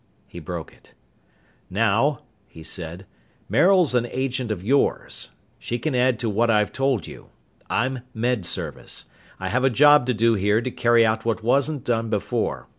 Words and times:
He 0.25 0.39
broke 0.39 0.73
it. 0.73 0.95
"Now," 1.69 2.23
he 2.47 2.63
said, 2.63 3.05
"Maril's 3.47 3.93
an 3.93 4.07
agent 4.07 4.51
of 4.51 4.63
yours. 4.63 5.29
She 5.59 5.77
can 5.77 5.93
add 5.93 6.17
to 6.21 6.27
what 6.27 6.49
I've 6.49 6.73
told 6.73 7.05
you. 7.05 7.29
I'm 7.69 7.99
Med 8.11 8.43
Service. 8.43 9.05
I 9.39 9.49
have 9.49 9.63
a 9.63 9.69
job 9.69 10.07
to 10.07 10.15
do 10.15 10.33
here 10.33 10.59
to 10.59 10.71
carry 10.71 11.05
out 11.05 11.23
what 11.23 11.43
wasn't 11.43 11.83
done 11.83 12.09
before. 12.09 12.67